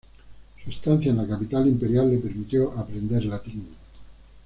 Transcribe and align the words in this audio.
Su 0.63 0.71
estancia 0.71 1.11
en 1.11 1.17
la 1.17 1.27
capital 1.27 1.67
imperial 1.67 2.09
le 2.09 2.17
permitió 2.17 2.71
aprender 2.71 3.23
latín. 3.25 3.67